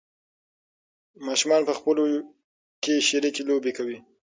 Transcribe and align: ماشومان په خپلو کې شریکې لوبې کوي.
ماشومان 1.25 1.61
په 1.65 1.73
خپلو 1.79 2.03
کې 2.83 2.93
شریکې 3.07 3.43
لوبې 3.49 3.71
کوي. 3.77 3.97